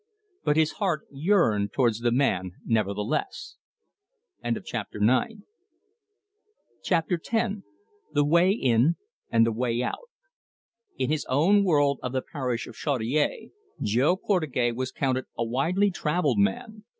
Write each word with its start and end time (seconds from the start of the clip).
But 0.43 0.57
his 0.57 0.71
heart 0.71 1.05
yearned 1.11 1.73
towards 1.73 1.99
the 1.99 2.11
man 2.11 2.53
nevertheless. 2.65 3.57
CHAPTER 4.43 4.99
X. 5.03 5.33
THE 8.11 8.25
WAY 8.25 8.49
IN 8.51 8.95
AND 9.29 9.45
THE 9.45 9.51
WAY 9.51 9.83
OUT 9.83 9.99
In 10.97 11.11
his 11.11 11.23
own 11.29 11.63
world 11.63 11.99
of 12.01 12.13
the 12.13 12.23
parish 12.23 12.65
of 12.65 12.73
Chaudiere 12.75 13.49
Jo 13.79 14.15
Portugais 14.15 14.71
was 14.73 14.91
counted 14.91 15.25
a 15.37 15.45
widely 15.45 15.91
travelled 15.91 16.39
man. 16.39 16.83